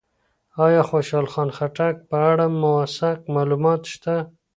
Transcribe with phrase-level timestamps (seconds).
[0.63, 4.15] ایا خوشحال خان خټک په اړه موثق معلومات شته؟